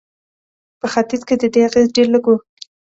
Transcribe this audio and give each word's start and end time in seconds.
په 0.79 0.85
ختیځ 0.93 1.21
کې 1.27 1.35
د 1.37 1.43
دې 1.53 1.61
اغېز 1.69 1.87
ډېر 1.95 2.07
لږ 2.13 2.23
و. 2.27 2.33